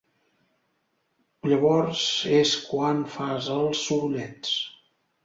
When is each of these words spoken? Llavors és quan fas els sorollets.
Llavors 1.51 2.05
és 2.37 2.53
quan 2.71 3.05
fas 3.17 3.51
els 3.59 3.83
sorollets. 3.91 4.57